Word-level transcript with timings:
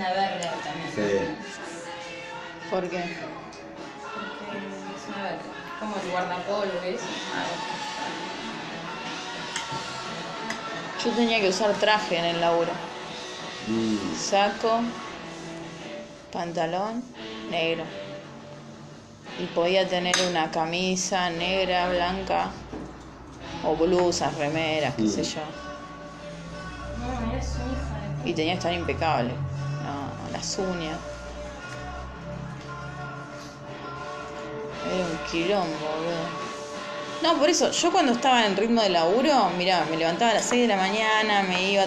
Una 0.00 0.14
verde 0.14 0.48
también. 0.64 0.90
Sí. 0.94 1.02
¿Por 2.70 2.88
qué? 2.88 2.96
Porque 2.96 4.56
es 4.96 5.08
una 5.10 5.22
verde. 5.24 5.38
Como 5.78 5.96
el 5.96 6.10
guardapolvo, 6.10 6.72
¿ves? 6.80 7.02
Yo 11.04 11.10
tenía 11.10 11.38
que 11.40 11.50
usar 11.50 11.74
traje 11.74 12.16
en 12.16 12.24
el 12.24 12.40
laburo. 12.40 12.72
Mm. 13.66 14.14
Saco, 14.16 14.80
pantalón, 16.32 17.02
negro. 17.50 17.84
Y 19.38 19.44
podía 19.48 19.86
tener 19.86 20.14
una 20.30 20.50
camisa 20.50 21.28
negra, 21.28 21.90
blanca, 21.90 22.48
o 23.66 23.76
blusas, 23.76 24.34
remeras, 24.38 24.94
qué 24.94 25.06
sé 25.06 25.20
Mm. 25.20 25.24
yo. 25.24 25.40
No, 26.96 27.32
eres 27.32 27.54
un 27.62 27.70
hija 27.70 28.24
de 28.24 28.30
Y 28.30 28.32
tenía 28.32 28.52
que 28.54 28.58
estar 28.58 28.72
impecable. 28.72 29.49
No, 29.90 30.32
las 30.32 30.58
uñas. 30.58 30.98
Era 34.86 35.04
un 35.04 35.18
quilombo, 35.30 35.66
boludo. 35.66 36.50
No, 37.22 37.38
por 37.38 37.50
eso, 37.50 37.70
yo 37.70 37.92
cuando 37.92 38.12
estaba 38.12 38.46
en 38.46 38.56
ritmo 38.56 38.80
de 38.80 38.88
laburo, 38.88 39.50
mirá, 39.58 39.84
me 39.90 39.96
levantaba 39.96 40.30
a 40.30 40.34
las 40.34 40.46
6 40.46 40.62
de 40.62 40.68
la 40.68 40.76
mañana, 40.76 41.42
me 41.42 41.70
iba, 41.70 41.84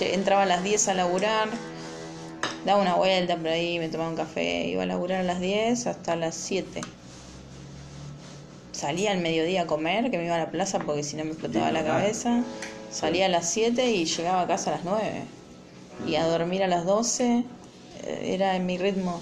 entraba 0.00 0.42
a 0.42 0.46
las 0.46 0.64
10 0.64 0.88
a 0.88 0.94
laburar, 0.94 1.48
daba 2.64 2.82
una 2.82 2.94
vuelta 2.94 3.36
por 3.36 3.48
ahí, 3.48 3.78
me 3.78 3.88
tomaba 3.88 4.10
un 4.10 4.16
café, 4.16 4.66
iba 4.66 4.82
a 4.82 4.86
laburar 4.86 5.20
a 5.20 5.22
las 5.22 5.38
10 5.38 5.86
hasta 5.86 6.16
las 6.16 6.34
7. 6.34 6.80
Salía 8.72 9.12
al 9.12 9.18
mediodía 9.18 9.62
a 9.62 9.66
comer, 9.66 10.10
que 10.10 10.18
me 10.18 10.24
iba 10.24 10.34
a 10.34 10.38
la 10.38 10.50
plaza 10.50 10.80
porque 10.80 11.04
si 11.04 11.16
no 11.16 11.24
me 11.24 11.30
explotaba 11.30 11.70
la 11.70 11.84
cabeza. 11.84 12.42
Salía 12.90 13.26
a 13.26 13.28
las 13.28 13.48
7 13.50 13.88
y 13.92 14.04
llegaba 14.04 14.42
a 14.42 14.46
casa 14.48 14.70
a 14.70 14.74
las 14.74 14.84
9. 14.84 15.22
Y 16.06 16.16
a 16.16 16.26
dormir 16.26 16.62
a 16.62 16.68
las 16.68 16.84
12 16.84 17.44
eh, 18.02 18.20
era 18.34 18.56
en 18.56 18.66
mi 18.66 18.78
ritmo. 18.78 19.20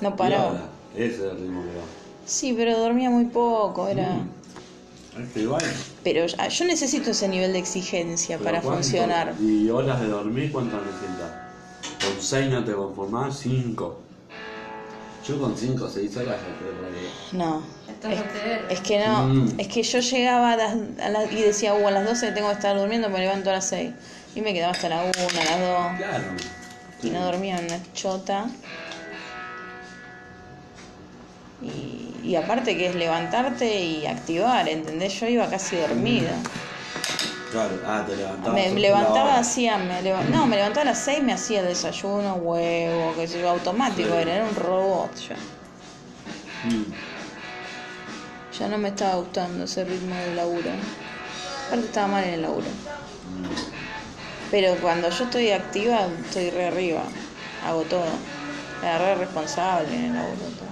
No 0.00 0.16
paraba. 0.16 0.48
ahora, 0.48 0.68
Ese 0.94 1.14
es 1.14 1.20
el 1.20 1.36
ritmo 1.38 1.62
que 1.62 1.68
va. 1.78 1.84
Sí, 2.26 2.52
pero 2.56 2.78
dormía 2.78 3.10
muy 3.10 3.24
poco, 3.26 3.88
era... 3.88 4.08
Mm. 4.08 4.30
Es 5.24 5.32
que 5.32 5.40
igual. 5.40 5.62
Pero 6.04 6.26
yo 6.26 6.36
yo 6.48 6.64
necesito 6.66 7.10
ese 7.10 7.28
nivel 7.28 7.52
de 7.52 7.58
exigencia 7.58 8.38
pero 8.38 8.44
para 8.50 8.60
¿cuánto? 8.62 8.82
funcionar. 8.82 9.34
¿Y 9.40 9.68
horas 9.68 10.00
de 10.00 10.06
dormir 10.08 10.52
cuántas 10.52 10.80
necesitas? 10.82 11.30
¿Con 12.04 12.22
6 12.22 12.50
no 12.50 12.64
te 12.64 12.72
conformás? 12.72 13.38
5. 13.40 13.98
Yo 15.26 15.38
con 15.40 15.56
5 15.56 15.84
o 15.84 15.88
6 15.88 16.16
horas 16.16 16.36
ya 16.40 17.32
te 17.32 17.36
No. 17.36 17.62
Es, 18.08 18.22
es 18.70 18.80
que 18.80 19.04
no, 19.04 19.26
Mm. 19.26 19.60
es 19.60 19.68
que 19.68 19.82
yo 19.82 19.98
llegaba 19.98 20.52
a 20.52 20.56
las, 20.56 20.76
a 21.02 21.08
las- 21.10 21.32
y 21.32 21.42
decía, 21.42 21.74
uh, 21.74 21.86
a 21.88 21.90
las 21.90 22.06
12 22.06 22.32
tengo 22.32 22.48
que 22.48 22.54
estar 22.54 22.76
durmiendo, 22.78 23.10
me 23.10 23.18
levanto 23.18 23.50
a 23.50 23.54
las 23.54 23.66
6. 23.68 23.90
Y 24.34 24.40
me 24.40 24.52
quedaba 24.52 24.72
hasta 24.72 24.88
la 24.88 25.02
1, 25.02 25.10
a 25.40 25.44
las 25.44 25.60
2. 25.60 25.96
Claro. 25.98 26.24
Y 27.02 27.10
no 27.10 27.24
dormía 27.24 27.58
en 27.58 27.64
una 27.66 27.80
chota. 27.94 28.46
Y, 31.62 32.14
y 32.22 32.36
aparte 32.36 32.76
que 32.76 32.86
es 32.88 32.94
levantarte 32.94 33.80
y 33.80 34.06
activar, 34.06 34.68
¿entendés? 34.68 35.18
Yo 35.20 35.26
iba 35.26 35.48
casi 35.48 35.76
dormida. 35.76 36.32
Claro, 37.50 37.80
ah, 37.86 38.04
te 38.06 38.16
levantabas. 38.16 38.54
Me 38.54 38.70
levantaba, 38.78 39.36
hacía, 39.38 39.76
me 39.76 40.00
leva- 40.02 40.22
no, 40.24 40.46
me 40.46 40.56
levantaba 40.56 40.82
a 40.82 40.92
las 40.92 40.98
6, 41.04 41.22
me 41.22 41.32
hacía 41.32 41.60
el 41.60 41.66
desayuno, 41.66 42.34
huevo, 42.36 43.14
que 43.16 43.26
sé 43.26 43.40
yo, 43.40 43.50
automático 43.50 44.08
Sí. 44.10 44.28
era 44.28 44.44
un 44.44 44.54
robot 44.54 45.10
ya. 45.16 45.34
Mm. 46.70 46.92
Ya 48.58 48.68
no 48.68 48.78
me 48.78 48.88
estaba 48.88 49.16
gustando 49.16 49.64
ese 49.64 49.84
ritmo 49.84 50.14
de 50.14 50.34
laburo. 50.34 50.70
Aparte 51.66 51.86
estaba 51.86 52.06
mal 52.06 52.24
en 52.24 52.34
el 52.34 52.42
laburo. 52.42 52.66
Pero 54.50 54.74
cuando 54.76 55.08
yo 55.10 55.24
estoy 55.24 55.50
activa, 55.52 56.08
estoy 56.24 56.50
re 56.50 56.66
arriba. 56.66 57.02
Hago 57.64 57.82
todo. 57.82 58.06
Era 58.82 58.98
re 58.98 59.14
responsable 59.16 59.94
en 59.94 60.04
el 60.06 60.14
laburo. 60.14 60.36
Todo. 60.58 60.70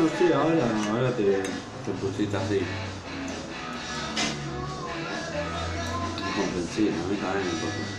No, 0.00 0.08
sí, 0.18 0.32
ahora, 0.32 0.66
ahora 0.90 1.16
te, 1.16 1.24
te 1.24 1.92
pusiste 2.00 2.36
así. 2.36 2.60
Comprensible, 6.36 6.92
a 6.92 7.08
mí 7.08 7.16
también 7.16 7.46
me 7.46 7.52
pasa. 7.60 7.98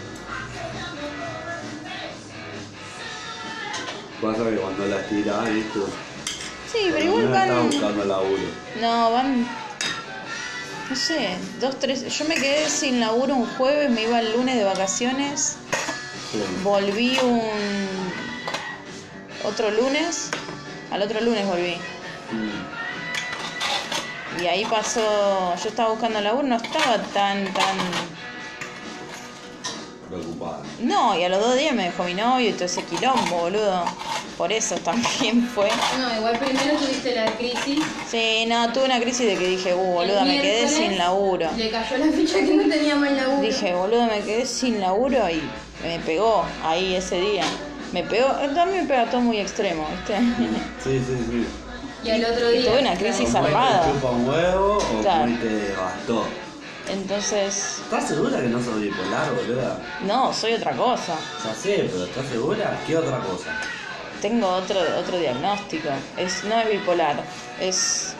Pasa 4.22 4.50
que 4.50 4.56
cuando 4.58 4.86
la 4.88 5.02
tirás, 5.08 5.54
¿viste? 5.54 5.80
Sí, 6.72 6.90
pero 6.92 7.06
igual 7.06 7.30
van. 7.30 7.68
buscando 7.68 8.06
laburo. 8.06 8.42
No, 8.80 9.12
van. 9.12 9.48
No 10.90 10.96
sé, 10.96 11.38
dos, 11.60 11.78
tres. 11.78 12.18
Yo 12.18 12.26
me 12.26 12.34
quedé 12.34 12.68
sin 12.68 13.00
laburo 13.00 13.36
un 13.36 13.46
jueves, 13.58 13.92
me 13.92 14.04
iba 14.04 14.20
el 14.20 14.32
lunes 14.34 14.56
de 14.56 14.64
vacaciones. 14.64 15.58
Sí. 16.32 16.42
Volví 16.64 17.16
un. 17.22 17.42
Otro 19.44 19.70
lunes. 19.70 20.32
Al 20.90 21.04
otro 21.04 21.22
lunes 21.22 21.46
volví. 21.46 21.76
Mm. 22.32 22.80
Y 24.42 24.48
ahí 24.48 24.66
pasó. 24.66 25.56
Yo 25.62 25.70
estaba 25.70 25.90
buscando 25.90 26.22
laburo, 26.22 26.48
no 26.48 26.56
estaba 26.56 26.98
tan, 27.14 27.46
tan. 27.54 27.78
Preocupada. 30.08 30.64
No, 30.80 31.16
y 31.16 31.24
a 31.24 31.30
los 31.30 31.40
dos 31.40 31.56
días 31.56 31.76
me 31.76 31.84
dejó 31.84 32.04
mi 32.04 32.16
novio 32.16 32.50
y 32.50 32.54
todo 32.54 32.66
ese 32.66 32.84
quilombo, 32.84 33.38
boludo. 33.42 33.86
Por 34.40 34.54
eso 34.54 34.76
también 34.78 35.46
fue. 35.54 35.68
No, 36.00 36.16
igual 36.18 36.40
primero 36.40 36.78
tuviste 36.80 37.14
la 37.14 37.26
crisis. 37.36 37.84
Sí, 38.10 38.46
no, 38.48 38.72
tuve 38.72 38.86
una 38.86 39.02
crisis 39.02 39.26
de 39.28 39.36
que 39.36 39.46
dije, 39.46 39.74
uh, 39.76 39.78
boludo, 39.78 40.22
el 40.22 40.28
me 40.30 40.42
quedé 40.42 40.66
sin 40.70 40.98
laburo. 40.98 41.50
Le 41.58 41.70
cayó 41.70 41.98
la 41.98 42.06
ficha 42.10 42.36
que 42.40 42.56
no 42.56 42.70
tenía 42.70 42.96
más 42.96 43.12
laburo. 43.12 43.42
Dije, 43.42 43.74
boludo, 43.74 44.06
me 44.06 44.22
quedé 44.22 44.46
sin 44.46 44.80
laburo 44.80 45.30
y 45.30 45.42
me 45.84 46.00
pegó 46.06 46.46
ahí 46.64 46.96
ese 46.96 47.20
día. 47.20 47.44
Me 47.92 48.04
pegó, 48.04 48.30
también 48.56 48.84
me 48.84 48.88
pega 48.88 49.10
todo 49.10 49.20
muy 49.20 49.40
extremo, 49.40 49.86
¿viste? 49.92 50.16
Sí, 50.86 51.02
sí, 51.06 51.18
sí. 51.30 51.48
y 52.06 52.10
al 52.10 52.24
otro 52.24 52.50
Y 52.50 52.60
día. 52.60 52.72
tuve 52.72 52.80
una 52.82 52.96
crisis 52.96 53.36
O 53.36 53.40
muy 53.40 53.52
zarpada. 53.52 53.82
te 53.82 53.92
chupa 53.92 54.10
un 54.12 54.26
huevo 54.30 54.78
o 54.78 55.02
Claro. 55.02 55.26
muy 55.28 55.34
te 55.38 55.74
bastó. 55.76 56.28
Entonces, 56.90 57.80
¿Estás 57.84 58.08
segura 58.08 58.40
que 58.42 58.48
no 58.48 58.64
sos 58.64 58.80
bipolar, 58.80 59.34
boluda? 59.36 59.78
no, 60.06 60.32
soy 60.34 60.54
otra 60.54 60.72
cosa. 60.78 61.14
Ya 61.44 61.54
sé, 61.54 61.90
pero 61.92 62.06
¿estás 62.06 62.26
segura? 62.28 62.80
¿Qué 62.88 62.96
otra 62.98 63.20
cosa? 63.20 63.52
Tengo 64.22 64.47
otro, 64.47 64.80
otro 64.97 65.18
diagnóstico. 65.18 65.90
Es, 66.18 66.44
no 66.44 66.59
es 66.59 66.69
bipolar, 66.69 67.24
es 67.59 68.13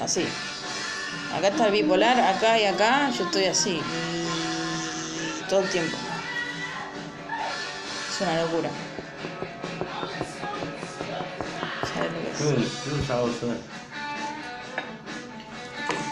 así. 0.00 0.26
Acá 1.34 1.48
está 1.48 1.66
el 1.66 1.72
bipolar, 1.72 2.20
acá 2.20 2.58
y 2.58 2.64
acá, 2.64 3.10
yo 3.10 3.24
estoy 3.24 3.44
así. 3.44 3.80
Todo 5.48 5.60
el 5.60 5.68
tiempo. 5.70 5.96
Es 8.10 8.20
una 8.20 8.42
locura. 8.42 8.68
Yo 12.38 12.50
lo 12.50 13.32
sé. 13.32 13.46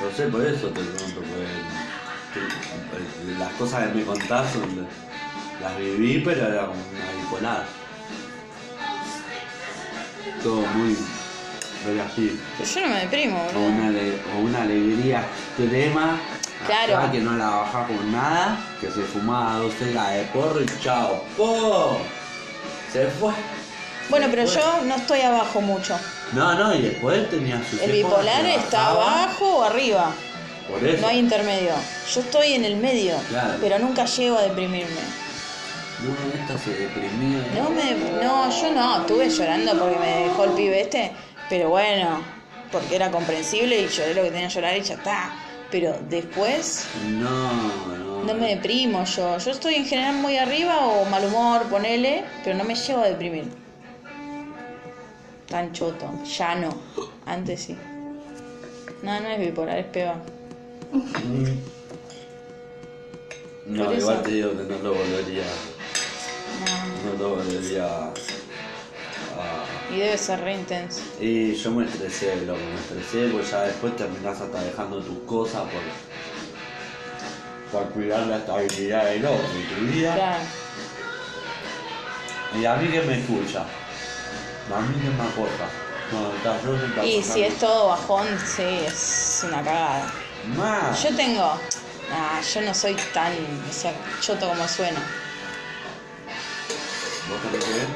Lo 0.03 0.11
sé, 0.17 0.27
por 0.29 0.47
eso 0.47 0.69
te 0.69 0.81
pregunto, 0.81 1.21
porque 1.21 1.47
las 3.39 3.53
cosas 3.53 3.89
que 3.89 3.95
me 3.95 4.05
contás 4.05 4.53
son, 4.53 4.87
las 5.61 5.77
viví, 5.79 6.23
pero 6.25 6.47
era 6.47 6.65
una 6.65 7.23
bipolar. 7.23 7.84
Todo 10.43 10.61
muy. 10.75 10.97
Pero 11.85 12.03
yo 12.65 12.81
no 12.81 12.89
me 12.95 13.01
deprimo, 13.01 13.39
O 13.43 13.53
boludo. 13.53 13.67
una, 13.67 13.89
o 14.35 14.39
una 14.41 14.63
alegría 14.63 15.23
extrema, 15.59 16.19
Claro. 16.67 16.97
acá 16.97 17.13
que 17.13 17.21
no 17.21 17.33
la 17.37 17.47
bajás 17.51 17.87
con 17.89 18.11
nada, 18.13 18.57
que 18.81 18.87
se 18.87 19.03
fumaba 19.03 19.57
dos 19.59 19.75
cegas 19.75 20.15
de 20.15 20.23
porro 20.33 20.63
y 20.63 20.67
chao, 20.83 21.23
¡pum! 21.37 21.99
Se 22.91 23.07
fue. 23.09 23.33
Bueno, 24.09 24.29
pero 24.31 24.45
yo 24.47 24.81
no 24.85 24.95
estoy 24.97 25.21
abajo 25.21 25.61
mucho. 25.61 25.99
No, 26.33 26.55
no, 26.55 26.75
y 26.75 26.83
después 26.83 27.29
tenía 27.29 27.61
sus 27.69 27.81
El 27.83 27.93
bipolar 27.93 28.47
está 28.47 28.95
bajaba, 28.95 29.23
abajo 29.25 29.57
o 29.59 29.65
arriba. 29.65 30.11
Por 30.71 30.83
eso. 30.87 31.03
No 31.03 31.09
hay 31.09 31.19
intermedio. 31.19 31.73
Yo 32.15 32.21
estoy 32.21 32.55
en 32.55 32.65
el 32.65 32.77
medio, 32.77 33.15
Claro. 33.29 33.55
pero 33.61 33.79
nunca 33.79 34.07
llego 34.07 34.39
a 34.39 34.43
deprimirme. 34.43 35.01
No, 36.03 36.41
esta 36.41 36.59
se 36.59 36.71
deprimió. 36.75 37.39
No 37.55 37.71
me, 37.71 37.95
no, 38.25 38.51
yo 38.51 38.73
no, 38.75 39.01
estuve 39.01 39.31
llorando 39.31 39.79
porque 39.79 39.99
me 39.99 40.25
dejó 40.25 40.45
el 40.45 40.51
pibe 40.53 40.81
este, 40.83 41.13
pero 41.49 41.71
bueno, 41.71 42.21
porque 42.73 42.97
era 42.97 43.11
comprensible 43.11 43.81
y 43.83 43.89
lloré 43.89 44.15
lo 44.15 44.23
que 44.23 44.31
tenía 44.31 44.49
que 44.49 44.55
llorar 44.55 44.77
y 44.77 44.83
ya 44.83 44.95
está. 44.95 45.33
Pero 45.71 45.97
después 46.09 46.87
No, 47.09 47.53
no. 47.97 48.23
no 48.25 48.35
me 48.35 48.55
deprimo 48.57 49.05
yo. 49.05 49.39
Yo 49.39 49.51
estoy 49.51 49.75
en 49.77 49.87
general 49.87 50.17
muy 50.17 50.37
arriba 50.37 50.87
o 50.87 51.05
mal 51.07 51.25
humor, 51.25 51.63
ponele, 51.65 52.25
pero 52.45 52.57
no 52.57 52.65
me 52.65 52.75
llevo 52.75 53.03
a 53.03 53.07
deprimir. 53.09 53.45
Tan 55.49 55.73
choto, 55.73 56.11
ya 56.25 56.55
no. 56.57 56.71
Antes 57.27 57.63
sí. 57.63 57.77
No, 59.03 59.21
no 59.21 59.29
es 59.29 59.39
bipolar, 59.39 59.79
es 59.79 59.87
peor. 59.87 60.15
Mm. 60.93 61.75
No, 63.67 63.93
igual 63.95 64.23
te 64.23 64.31
digo 64.31 64.51
que 64.51 64.63
no 64.65 64.79
lo 64.79 64.95
volvería. 64.95 65.45
No. 66.61 67.13
No 67.13 67.19
lo 67.19 67.37
volvería 67.37 67.87
a. 67.87 68.13
Y 69.93 69.99
debe 69.99 70.17
ser 70.17 70.41
re 70.41 70.55
intenso. 70.55 71.01
Y 71.21 71.55
yo 71.55 71.71
me 71.71 71.85
estresé, 71.85 72.37
loco, 72.47 72.61
me 72.61 72.81
estresé 72.81 73.29
porque 73.29 73.47
ya 73.51 73.63
después 73.63 73.97
terminás 73.97 74.41
hasta 74.41 74.63
dejando 74.63 75.01
tus 75.01 75.19
cosas 75.25 75.63
por, 75.63 75.83
por 77.83 77.93
cuidar 77.93 78.27
la 78.27 78.39
estabilidad 78.39 79.05
del 79.05 79.27
otro 79.27 79.47
en 79.55 79.69
tu 79.69 79.93
vida. 79.93 80.15
Claro. 80.15 80.45
Y 82.59 82.65
a 82.65 82.77
mí 82.77 82.89
que 82.89 83.03
me 83.03 83.21
escucha. 83.21 83.61
A 83.63 84.81
mí 84.81 85.01
que 85.01 85.11
me 85.11 85.23
aporta. 85.23 85.69
Y 87.05 87.23
si 87.23 87.43
es 87.43 87.59
todo 87.59 87.89
bajón, 87.89 88.27
sí, 88.39 88.63
es 88.87 89.45
una 89.47 89.63
cagada. 89.63 90.13
Más. 90.57 91.03
Yo 91.03 91.15
tengo. 91.17 91.59
Nah, 92.11 92.41
yo 92.41 92.61
no 92.63 92.75
soy 92.75 92.95
tan. 93.13 93.33
O 93.69 93.73
sea, 93.73 93.93
choto 94.21 94.49
como 94.49 94.69
suena. 94.69 95.01
¿Vos 97.29 97.41
tenés 97.43 97.65
que 97.65 97.71
ver? 97.73 97.87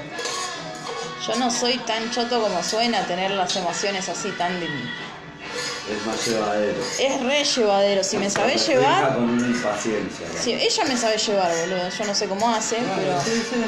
Yo 1.26 1.36
no 1.36 1.50
soy 1.50 1.76
tan 1.78 2.10
choto 2.10 2.40
como 2.40 2.62
suena 2.62 3.02
tener 3.06 3.30
las 3.32 3.54
emociones 3.56 4.08
así 4.08 4.30
tan. 4.32 4.58
de- 4.60 4.66
Es 4.66 6.06
más 6.06 6.26
llevadero. 6.26 6.82
Es 6.98 7.22
re 7.22 7.44
llevadero. 7.44 8.04
Si 8.04 8.16
me 8.18 8.28
sabés 8.30 8.66
llevar. 8.66 9.14
con 9.14 9.24
una 9.30 9.46
impaciencia. 9.46 10.26
¿no? 10.34 10.42
Sí, 10.42 10.52
ella 10.52 10.84
me 10.86 10.96
sabe 10.96 11.16
llevar, 11.18 11.50
boludo. 11.50 11.88
Yo 11.98 12.04
no 12.04 12.14
sé 12.14 12.26
cómo 12.28 12.48
hace, 12.54 12.76
Claro, 12.76 12.94
pero 12.96 13.20
sí, 13.22 13.42
sí. 13.50 13.64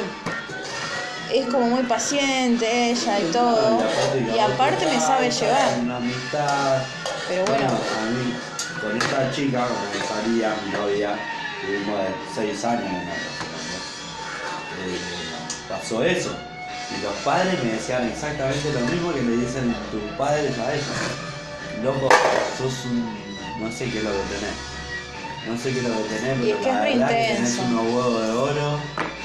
es 1.37 1.45
como 1.47 1.65
muy 1.67 1.83
paciente 1.83 2.91
ella 2.91 3.19
y 3.19 3.23
todo. 3.31 3.81
Y 4.35 4.39
aparte 4.39 4.85
me 4.85 4.99
sabe 4.99 5.29
llevar. 5.31 5.79
Una 5.81 5.97
amistad. 5.97 6.81
Pero 7.27 7.45
bueno, 7.45 7.67
a 7.67 8.09
mí, 8.09 8.33
con 8.81 8.97
esta 8.97 9.31
chica, 9.33 9.59
la 9.59 9.91
que 9.99 10.05
salía, 10.07 10.55
mi 10.65 10.71
novia, 10.73 11.15
tuvimos 11.65 11.99
de 11.99 12.09
6 12.35 12.65
años 12.65 12.83
en 12.85 12.93
la 13.07 13.13
eh, 14.83 14.99
pasó 15.71 16.03
eso. 16.03 16.35
Y 16.91 17.01
los 17.01 17.13
padres 17.23 17.63
me 17.63 17.71
decían 17.71 18.05
exactamente 18.09 18.73
lo 18.73 18.81
mismo 18.81 19.13
que 19.13 19.21
le 19.21 19.37
dicen 19.37 19.73
tus 19.91 20.03
padres 20.17 20.57
a 20.59 20.73
ella. 20.73 21.83
Loco, 21.83 22.09
sos 22.57 22.85
un. 22.85 23.17
no 23.61 23.71
sé 23.71 23.89
qué 23.89 23.99
es 23.99 24.03
lo 24.03 24.11
que 24.11 24.35
tenés. 24.35 24.57
No 25.47 25.57
sé 25.57 25.71
qué 25.71 25.79
es 25.79 25.87
lo 25.87 26.03
que 26.03 26.15
tenés, 26.15 26.37
pero 26.39 26.57
es 26.57 26.63
que 26.63 26.69
es 26.69 26.75
la 26.75 26.81
verdad 26.83 27.07
que 27.07 27.33
tenés 27.35 27.57
unos 27.57 27.85
huevos 27.85 28.21
de 28.21 28.31
oro, 28.31 28.79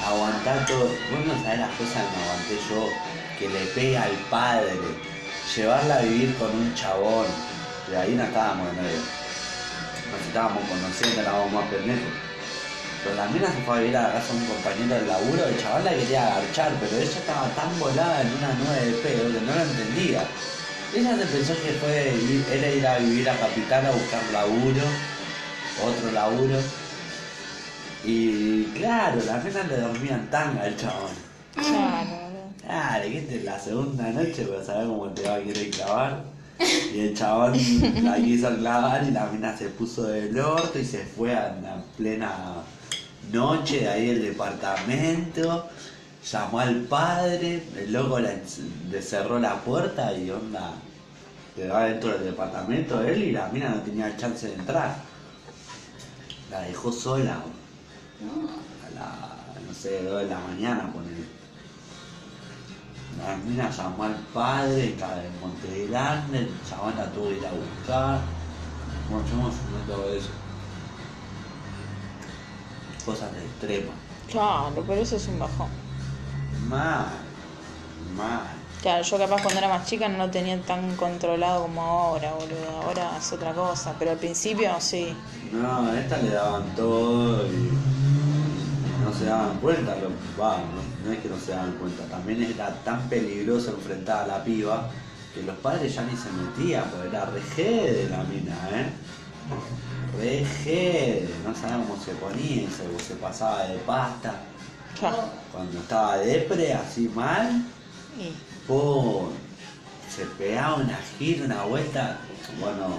aguantá 0.07 0.65
todo. 0.67 0.87
Vos 0.87 1.27
no 1.27 1.43
sabés 1.43 1.59
las 1.59 1.71
cosas 1.73 2.05
que 2.07 2.17
me 2.17 2.25
aguanté 2.25 2.57
yo, 2.71 2.89
que 3.39 3.49
le 3.49 3.67
pega 3.75 4.03
al 4.05 4.17
padre, 4.31 4.73
llevarla 5.55 5.97
a 5.97 6.03
vivir 6.03 6.35
con 6.37 6.51
un 6.51 6.75
chabón. 6.75 7.27
Y 7.91 7.95
ahí 7.95 8.15
no 8.15 8.25
estábamos 8.25 8.69
en 8.71 8.83
medio. 8.83 9.03
Nos 10.11 10.21
estábamos 10.27 10.63
conociendo, 10.69 11.21
éramos 11.21 11.53
más 11.53 11.65
pendejos. 11.67 12.26
Pero 13.07 13.19
la 13.19 13.29
mina 13.29 13.47
se 13.47 13.63
fue 13.63 13.77
a 13.77 13.81
vivir 13.81 13.97
a 13.97 14.03
la 14.03 14.13
casa 14.15 14.33
de 14.33 14.41
un 14.41 14.47
compañero 14.47 14.95
del 14.97 15.07
laburo, 15.07 15.45
el 15.47 15.63
chaval 15.63 15.85
la 15.85 15.95
quería 15.95 16.27
agarchar, 16.27 16.73
pero 16.81 16.97
ella 16.97 17.05
estaba 17.05 17.49
tan 17.51 17.79
volada 17.79 18.23
en 18.23 18.33
una 18.35 18.53
nube 18.55 18.85
de 18.85 18.93
pedo 18.95 19.33
que 19.33 19.47
no 19.47 19.55
lo 19.55 19.63
entendía. 19.63 20.25
Ella 20.93 21.17
se 21.17 21.27
pensó 21.27 21.53
que 21.55 21.73
fue 21.79 22.15
era 22.53 22.69
ir 22.69 22.87
a 22.87 22.99
vivir 22.99 23.31
a 23.31 23.39
Capital 23.39 23.87
a 23.87 23.91
buscar 23.93 24.23
laburo, 24.33 24.83
otro 25.85 26.11
laburo. 26.11 26.59
Y 28.05 28.65
claro, 28.75 29.21
la 29.25 29.39
mina 29.39 29.63
le 29.63 29.77
dormían 29.77 30.29
tanga 30.29 30.63
al 30.65 30.77
chabón. 30.77 31.13
claro. 31.55 32.27
Claro, 32.61 33.03
que 33.05 33.19
esta 33.19 33.35
es 33.35 33.45
la 33.45 33.61
segunda 33.61 34.11
noche, 34.11 34.45
pues 34.47 34.67
sabes 34.67 34.89
cómo 34.89 35.07
te 35.11 35.23
va 35.23 35.37
a 35.37 35.41
querer 35.43 35.71
clavar. 35.71 36.25
Y 36.93 37.01
el 37.01 37.15
chabón 37.15 37.53
la 38.03 38.17
quiso 38.17 38.57
clavar 38.57 39.05
y 39.05 39.13
la 39.13 39.27
mina 39.27 39.57
se 39.57 39.69
puso 39.69 40.05
del 40.05 40.37
orto 40.41 40.77
y 40.77 40.85
se 40.85 41.05
fue 41.05 41.33
a 41.33 41.55
la 41.63 41.81
plena 41.97 42.65
noche 43.33 43.81
de 43.81 43.89
ahí 43.89 44.07
del 44.07 44.23
departamento. 44.23 45.69
Llamó 46.31 46.61
al 46.61 46.81
padre, 46.83 47.63
el 47.77 47.93
loco 47.93 48.19
le 48.19 49.03
cerró 49.03 49.39
la 49.39 49.61
puerta 49.61 50.13
y 50.13 50.29
onda, 50.29 50.73
quedó 51.55 51.79
dentro 51.79 52.11
del 52.11 52.25
departamento 52.25 53.01
él 53.01 53.23
y 53.23 53.33
la 53.33 53.49
mina 53.49 53.69
no 53.69 53.81
tenía 53.83 54.17
chance 54.17 54.49
de 54.49 54.55
entrar. 54.55 54.97
La 56.51 56.63
dejó 56.63 56.91
sola, 56.91 57.35
a 57.35 58.95
la, 58.95 59.63
no 59.67 59.75
sé, 59.75 60.03
2 60.03 60.23
de 60.23 60.27
la 60.27 60.41
mañana, 60.41 60.93
ponele. 60.93 61.25
La 63.19 63.37
mina 63.37 63.71
llamó 63.71 64.05
al 64.05 64.17
padre, 64.35 64.91
estaba 64.91 65.23
en 65.25 65.41
Monte 65.41 65.87
Grande, 65.87 66.39
el 66.41 66.51
chabón 66.69 66.97
la 66.97 67.07
tuvo 67.13 67.29
que 67.29 67.39
ir 67.39 67.47
a 67.47 67.53
buscar. 67.53 68.21
Eso. 70.17 70.29
Cosas 73.07 73.31
extremas. 73.37 73.95
Claro, 74.31 74.85
pero 74.87 75.01
eso 75.01 75.17
es 75.17 75.29
un 75.29 75.39
bajón. 75.39 75.69
Mal, 76.69 77.07
mal. 78.17 78.41
Claro, 78.83 79.03
yo 79.03 79.19
capaz 79.19 79.43
cuando 79.43 79.59
era 79.59 79.69
más 79.69 79.87
chica 79.87 80.09
no 80.09 80.19
lo 80.19 80.31
tenía 80.31 80.61
tan 80.63 80.97
controlado 80.97 81.63
como 81.63 81.83
ahora, 81.83 82.33
boludo. 82.35 82.83
Ahora 82.83 83.17
es 83.19 83.33
otra 83.33 83.53
cosa, 83.53 83.95
pero 83.99 84.11
al 84.11 84.17
principio 84.17 84.71
sí. 84.81 85.17
No, 85.53 85.87
a 85.89 85.99
esta 85.99 86.19
le 86.19 86.31
daban 86.31 86.65
todo 86.75 87.47
y 87.47 87.71
no 89.05 89.13
se 89.17 89.25
daban 89.27 89.57
cuenta. 89.59 89.95
Lo, 89.97 90.11
va, 90.41 90.59
no, 90.59 91.07
no 91.07 91.13
es 91.13 91.21
que 91.21 91.29
no 91.29 91.39
se 91.39 91.53
daban 91.53 91.73
cuenta, 91.79 92.05
también 92.07 92.43
era 92.43 92.75
tan 92.85 93.09
peligroso 93.09 93.71
enfrentar 93.71 94.25
a 94.25 94.27
la 94.27 94.45
piba 94.45 94.91
que 95.33 95.43
los 95.43 95.57
padres 95.59 95.95
ya 95.95 96.03
ni 96.03 96.17
se 96.17 96.31
metían, 96.33 96.85
porque 96.91 97.09
era 97.09 97.27
re 97.27 97.43
jede 97.43 98.09
la 98.09 98.25
mina, 98.25 98.57
¿eh? 98.73 98.91
Re 100.19 100.45
jede, 100.65 101.29
no 101.45 101.55
sabíamos 101.55 101.89
cómo 101.89 102.05
se 102.05 102.13
ponía, 102.13 102.69
se, 102.71 103.05
se 103.05 103.15
pasaba 103.15 103.65
de 103.65 103.79
pasta. 103.79 104.35
Claro. 104.99 105.25
Cuando 105.53 105.79
estaba 105.79 106.19
depre, 106.19 106.73
así 106.73 107.09
mal, 107.15 107.65
se 110.15 110.25
pegaba 110.39 110.77
una 110.77 110.99
gira, 111.19 111.45
una 111.45 111.63
vuelta. 111.65 112.19
Bueno, 112.61 112.99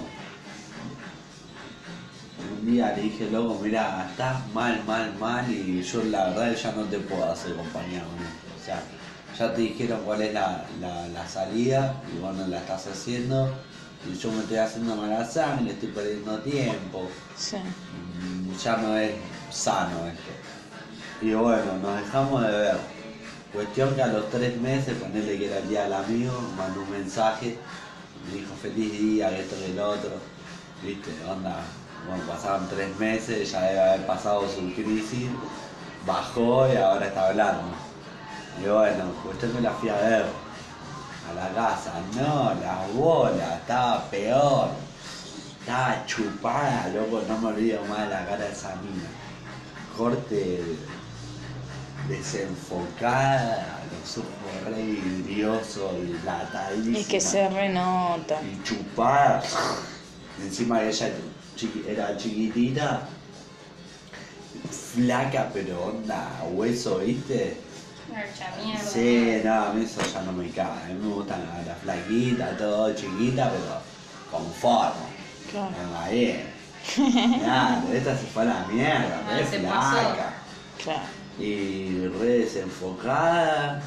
un 2.60 2.66
día 2.70 2.94
le 2.94 3.02
dije, 3.02 3.30
loco, 3.30 3.60
mira, 3.62 4.06
estás 4.10 4.46
mal, 4.54 4.82
mal, 4.86 5.14
mal 5.18 5.50
y 5.50 5.82
yo 5.82 6.02
la 6.04 6.28
verdad 6.28 6.54
ya 6.54 6.72
no 6.72 6.84
te 6.84 6.98
puedo 6.98 7.30
hacer 7.30 7.56
compañía. 7.56 8.02
O 8.04 8.64
sea, 8.64 8.82
ya 9.36 9.54
te 9.54 9.62
dijeron 9.62 10.00
cuál 10.04 10.22
es 10.22 10.34
la, 10.34 10.64
la, 10.80 11.08
la 11.08 11.28
salida 11.28 12.00
y 12.14 12.20
vos 12.20 12.36
no 12.36 12.46
la 12.46 12.58
estás 12.58 12.86
haciendo 12.86 13.52
yo 14.16 14.30
me 14.32 14.40
estoy 14.40 14.56
haciendo 14.58 14.96
mala 14.96 15.24
sangre, 15.24 15.72
estoy 15.72 15.88
perdiendo 15.90 16.38
tiempo. 16.40 17.08
sí. 17.36 17.56
Mm, 17.56 18.56
Ya 18.62 18.76
no 18.76 18.96
es 18.96 19.12
sano 19.50 20.06
esto. 20.06 20.32
Y 21.22 21.32
bueno, 21.34 21.74
nos 21.82 22.00
dejamos 22.00 22.42
de 22.42 22.50
ver. 22.50 22.76
Cuestión 23.52 23.94
que 23.94 24.02
a 24.02 24.06
los 24.08 24.28
tres 24.30 24.60
meses, 24.60 24.94
ponerle 24.98 25.38
que 25.38 25.46
era 25.46 25.58
el 25.58 25.68
día 25.68 25.84
del 25.84 25.92
amigo, 25.94 26.32
mandó 26.56 26.82
un 26.82 26.90
mensaje, 26.90 27.56
me 28.26 28.40
dijo 28.40 28.52
feliz 28.60 28.92
día, 28.92 29.30
que 29.30 29.40
esto 29.40 29.56
y 29.66 29.70
el 29.72 29.78
otro. 29.80 30.10
Viste, 30.82 31.10
onda, 31.28 31.56
bueno, 32.08 32.22
pasaron 32.24 32.68
tres 32.68 32.96
meses, 32.98 33.50
ya 33.50 33.62
debe 33.62 33.80
haber 33.80 34.06
pasado 34.06 34.42
su 34.48 34.72
crisis, 34.74 35.28
bajó 36.06 36.68
y 36.72 36.76
ahora 36.76 37.06
está 37.06 37.28
hablando. 37.28 37.62
Y 38.62 38.68
bueno, 38.68 39.04
cuestión 39.24 39.52
que 39.52 39.60
la 39.60 39.70
fui 39.72 39.88
a 39.88 39.96
ver 39.96 40.24
a 41.30 41.34
la 41.34 41.48
casa, 41.54 41.92
no, 42.14 42.54
la 42.54 42.86
bola, 42.94 43.56
estaba 43.56 44.04
peor. 44.10 44.70
Estaba 45.60 46.04
chupada, 46.06 46.88
loco, 46.94 47.22
no 47.28 47.38
me 47.38 47.48
olvido 47.48 47.84
más 47.84 48.00
de 48.00 48.06
la 48.08 48.24
cara 48.26 48.44
de 48.44 48.52
esa 48.52 48.74
mina. 48.76 49.08
Corte 49.96 50.62
desenfocada, 52.08 53.80
los 54.00 54.18
ojos 54.18 54.28
re 54.66 54.82
vidriosos, 54.82 55.92
dilatadísima. 56.06 56.98
Es 56.98 57.06
que 57.06 57.20
se 57.20 57.48
renota. 57.48 58.40
Y 58.42 58.62
chupada. 58.62 59.42
Encima 60.42 60.82
ella 60.82 61.10
chiqui- 61.56 61.86
era 61.86 62.16
chiquitita, 62.16 63.02
flaca, 64.94 65.50
pero 65.52 65.86
onda, 65.86 66.28
hueso, 66.52 66.98
¿viste? 66.98 67.56
Mierda. 68.64 68.82
Sí, 68.90 69.40
no, 69.44 69.54
a 69.54 69.72
mí 69.72 69.84
eso 69.84 70.00
ya 70.02 70.22
no 70.22 70.32
me 70.32 70.48
cae. 70.50 70.66
A 70.66 70.86
mí 70.88 70.94
me 71.02 71.14
gustan 71.14 71.40
las 71.46 71.66
la 71.66 71.74
flaquitas, 71.74 72.56
todo 72.56 72.92
chiquita, 72.94 73.50
pero 73.50 73.80
con 74.30 74.52
forma. 74.52 74.92
Claro. 75.50 75.70
Venga 75.78 76.08
bien. 76.08 76.58
Claro, 77.42 77.82
esta 77.92 78.16
se 78.16 78.26
fue 78.26 78.42
a 78.42 78.46
la 78.46 78.66
mierda, 78.70 79.20
Ah, 79.26 79.38
pasó. 79.40 79.90
flaca. 79.90 80.32
Claro. 80.82 81.00
Y 81.38 82.06
re 82.18 82.26
desenfocada. 82.38 83.82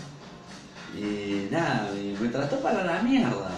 Y 0.96 1.48
nada, 1.52 1.90
y 1.96 2.16
me 2.20 2.28
trató 2.30 2.60
para 2.60 2.84
la 2.84 3.02
mierda. 3.02 3.50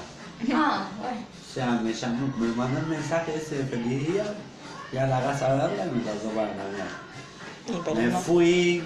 Ah, 0.54 0.88
bueno. 1.02 1.18
O 1.50 1.54
sea, 1.54 1.72
me 1.82 1.94
llamó, 1.94 2.34
me 2.38 2.48
mandó 2.56 2.80
un 2.80 2.90
mensaje 2.90 3.36
ese 3.36 3.58
de 3.60 3.66
feliz 3.66 4.08
día, 4.08 4.24
fui 4.90 5.00
a 5.00 5.08
la 5.08 5.22
casa 5.22 5.48
a 5.48 5.56
verla 5.68 5.86
y 5.86 5.90
me 5.98 6.04
trató 6.04 6.30
para 6.30 6.48
la 6.48 6.64
mierda. 6.72 7.94
Y 7.96 7.96
Me 7.98 8.08
no. 8.08 8.20
fui, 8.20 8.84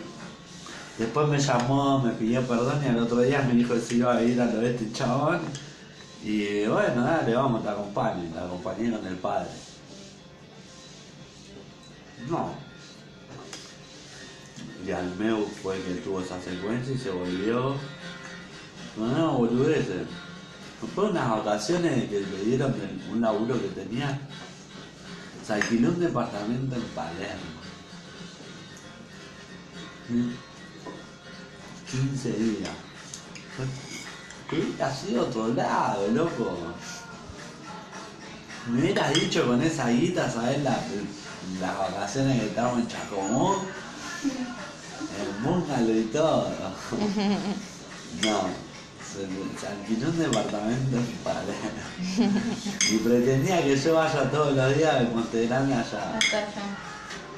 después 0.98 1.28
me 1.28 1.40
llamó, 1.40 2.00
me 2.00 2.12
pidió 2.12 2.42
perdón 2.48 2.84
y 2.84 2.88
al 2.88 3.00
otro 3.00 3.20
día 3.20 3.42
me 3.42 3.54
dijo 3.54 3.74
que 3.74 3.82
se 3.82 3.96
iba 3.96 4.16
a 4.16 4.24
ir 4.24 4.42
a 4.42 4.46
lo 4.46 4.60
de 4.60 4.72
este 4.72 4.92
chabón. 4.92 5.40
Y 6.24 6.66
bueno, 6.66 7.04
dale, 7.04 7.36
vamos, 7.36 7.64
te 7.64 7.70
acompaño, 7.70 8.32
te 8.34 8.40
acompañé 8.40 8.92
con 8.92 9.06
el 9.06 9.16
padre. 9.16 9.50
No. 12.30 12.54
Y 14.86 14.92
al 14.92 15.16
meu 15.16 15.46
fue 15.46 15.76
el 15.76 15.84
que 15.84 15.94
tuvo 16.02 16.22
esa 16.22 16.42
secuencia 16.42 16.94
y 16.94 16.98
se 16.98 17.12
volvió. 17.12 17.76
No, 18.98 19.08
no, 19.08 19.38
boludeces. 19.38 20.08
Después 20.82 21.08
de 21.08 21.12
unas 21.12 21.30
vacaciones 21.30 22.10
que 22.10 22.20
le 22.22 22.44
dieron 22.46 22.76
un 23.12 23.22
laburo 23.22 23.60
que 23.62 23.70
tenía, 23.70 24.20
se 25.46 25.54
alquiló 25.54 25.90
un 25.90 26.00
departamento 26.00 26.76
en 26.76 26.82
Palermo. 26.82 27.58
15 31.92 32.32
días. 32.34 32.70
Hubiera 34.52 34.94
sido 34.96 35.24
otro 35.24 35.48
lado, 35.50 36.08
loco. 36.14 36.58
Me 38.70 38.82
hubieras 38.82 39.14
dicho 39.14 39.46
con 39.48 39.62
esa 39.62 39.90
guita, 39.90 40.30
¿sabes? 40.30 40.62
La- 40.64 40.80
las 41.62 41.78
vacaciones 41.78 42.40
que 42.42 42.48
estamos 42.48 42.80
en 42.80 42.88
Chacomú. 42.88 43.54
En 44.24 45.44
búngalo 45.44 45.92
y 45.98 46.04
todo. 46.06 46.50
No, 48.24 48.42
se, 49.14 49.60
se 49.60 49.68
alquiló 49.68 50.10
un 50.10 50.20
departamento 50.20 50.98
en 50.98 51.06
Palermo. 51.24 52.36
Y 52.92 52.98
pretendía 52.98 53.64
que 53.64 53.78
yo 53.78 53.96
vaya 53.96 54.30
todos 54.32 54.54
los 54.56 54.76
días 54.78 55.00
de 55.00 55.06
Monte 55.16 55.48
Grande 55.48 55.74
allá. 55.74 56.20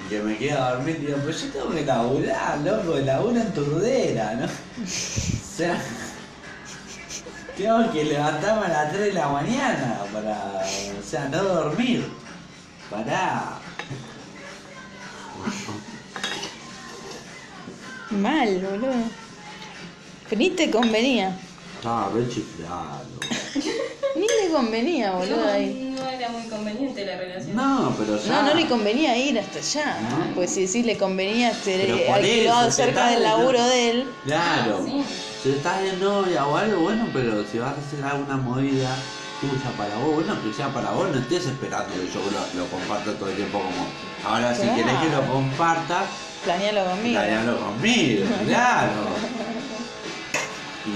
Y 0.06 0.10
que 0.10 0.22
me 0.22 0.38
quede 0.38 0.54
a 0.54 0.72
dormir, 0.72 1.00
digo, 1.00 1.18
pues 1.24 1.42
yo 1.42 1.50
tengo 1.50 1.72
que 1.72 1.86
laburar, 1.86 2.60
loco, 2.60 2.98
laburo 3.00 3.40
en 3.40 3.54
turdera, 3.54 4.34
¿no? 4.36 4.46
O 4.46 4.88
sea, 4.88 5.82
tengo 7.58 7.92
que 7.92 8.06
levantarme 8.06 8.66
a 8.68 8.70
las 8.70 8.92
3 8.94 9.06
de 9.06 9.14
la 9.14 9.28
mañana 9.28 10.02
para, 10.14 10.64
o 11.00 11.04
sea, 11.04 11.28
no 11.30 11.44
dormir. 11.44 12.10
Pará. 12.90 13.60
Mal, 18.10 18.60
boludo. 18.60 18.94
Pero 20.30 20.40
ni 20.40 20.50
te 20.52 20.72
convenía. 20.72 21.38
Estaba 21.76 22.10
re 22.10 22.28
chiflado. 22.28 23.06
Ni 24.16 24.28
le 24.28 24.50
convenía, 24.52 25.12
boludo, 25.12 25.48
ahí. 25.48 25.96
No 26.12 26.18
era 26.18 26.30
muy 26.30 26.44
conveniente 26.44 27.06
la 27.06 27.18
relación. 27.18 27.56
No, 27.56 27.96
pero 27.98 28.22
ya. 28.22 28.42
No, 28.42 28.48
no 28.50 28.54
le 28.56 28.68
convenía 28.68 29.18
ir 29.18 29.40
hasta 29.40 29.60
allá. 29.60 29.98
No. 30.02 30.36
Pues 30.36 30.52
si 30.52 30.68
sí 30.68 30.84
le 30.84 30.98
convenía 30.98 31.54
ser 31.54 31.88
por 32.06 32.16
alquilado 32.16 32.68
eso, 32.68 32.78
cerca 32.78 33.08
del 33.10 33.24
laburo 33.24 33.64
de 33.66 33.90
él. 33.92 34.08
Claro. 34.26 34.84
Sí. 34.86 35.04
Si 35.44 35.50
estás 35.52 35.82
de 35.82 35.94
novia 35.98 36.46
o 36.46 36.56
algo, 36.58 36.82
bueno, 36.82 37.08
pero 37.14 37.46
si 37.50 37.60
vas 37.60 37.74
a 37.78 37.80
hacer 37.80 38.04
alguna 38.04 38.38
movida 38.38 38.94
tuya 39.40 39.72
para 39.78 39.96
vos, 39.96 40.16
bueno, 40.16 40.36
que 40.44 40.54
sea 40.54 40.68
para 40.74 40.92
vos, 40.92 41.10
no 41.14 41.20
estés 41.20 41.46
esperando 41.46 41.94
que 41.94 42.08
yo 42.12 42.20
lo, 42.20 42.62
lo 42.62 42.68
comparta 42.70 43.14
todo 43.14 43.30
el 43.30 43.36
tiempo 43.38 43.60
como. 43.60 43.88
Ahora, 44.30 44.54
si 44.54 44.64
querés 44.64 44.98
que 45.02 45.10
lo 45.10 45.26
compartas, 45.32 46.06
Planealo 46.44 46.86
conmigo. 46.86 47.20
planealo 47.20 47.58
conmigo, 47.60 48.26
claro. 48.48 48.92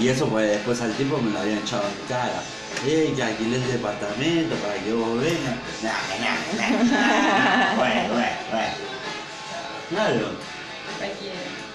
Y 0.00 0.08
eso 0.08 0.26
pues 0.28 0.50
después 0.50 0.80
al 0.80 0.92
tiempo 0.94 1.18
me 1.18 1.30
lo 1.30 1.38
habían 1.38 1.58
echado 1.58 1.84
en 1.84 2.08
cara. 2.08 2.42
Eh, 2.86 3.12
que 3.16 3.22
alquilé 3.22 3.56
el 3.56 3.66
departamento 3.72 4.54
para 4.56 4.74
que 4.74 4.92
vos 4.92 5.18
vengas. 5.20 5.56
Nah, 5.82 5.92
nah, 6.20 6.36
nah. 6.90 7.76
Bueno, 7.76 8.14
bueno, 8.14 8.36
bueno. 8.50 8.74
Claro. 9.90 10.28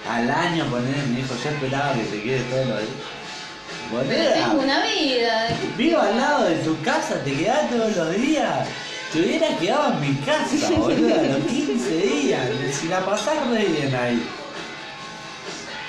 Al 0.08 0.30
año 0.30 0.64
poner 0.66 0.96
mi 1.08 1.20
hijo, 1.20 1.34
yo 1.42 1.50
esperaba 1.50 1.94
que 1.94 2.04
se 2.04 2.22
quede 2.22 2.40
todos 2.44 2.66
los 2.66 2.78
días. 2.80 4.08
Pero 4.08 4.32
tengo 4.32 4.62
una 4.62 4.82
vida. 4.84 5.48
vivo 5.76 6.00
al 6.00 6.16
lado 6.16 6.44
de 6.44 6.56
tu 6.56 6.80
casa, 6.82 7.14
te 7.24 7.34
quedás 7.36 7.68
todos 7.70 7.96
los 7.96 8.14
días. 8.14 8.68
Te 9.12 9.20
hubieras 9.20 9.58
quedado 9.58 9.92
en 9.94 10.00
mi 10.00 10.14
casa, 10.20 10.70
boludo, 10.76 11.08
los 11.08 11.46
15 11.46 11.96
días. 11.96 12.40
Si 12.72 12.86
la 12.88 13.00
pasás 13.04 13.34
re 13.50 13.64
bien 13.64 13.94
ahí. 13.94 14.22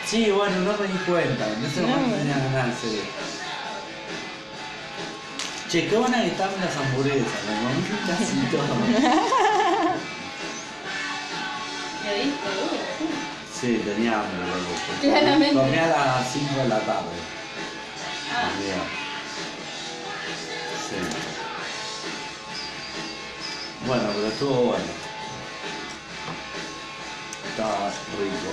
Sí, 0.05 0.29
bueno, 0.31 0.57
no 0.61 0.73
me 0.77 0.87
di 0.87 0.97
cuenta. 1.05 1.47
En 1.47 1.63
ese 1.63 1.81
No, 1.81 1.87
momento 1.89 2.09
bueno. 2.17 2.33
tenía 2.33 2.73
Che, 5.71 5.87
qué 5.87 5.95
buenas 5.95 6.19
que 6.23 6.27
estaban 6.27 6.59
las 6.59 6.75
hamburguesas, 6.75 7.27
me 7.47 7.53
comí 7.63 7.81
casi 8.05 8.35
todo. 8.51 8.61
Uh, 8.61 9.95
Sí, 13.57 13.81
tenía 13.85 14.19
hambre, 14.19 14.47
loco. 14.47 14.99
Claramente. 14.99 15.55
Comí 15.55 15.77
a 15.77 15.87
las 15.87 16.33
5 16.33 16.61
de 16.63 16.67
la 16.67 16.79
tarde. 16.79 17.15
Ah. 18.35 18.49
Sí. 20.89 20.97
Bueno, 23.87 24.03
pero 24.13 24.27
estuvo 24.27 24.55
bueno. 24.63 24.91
Estaba 27.49 27.87
rico. 28.19 28.51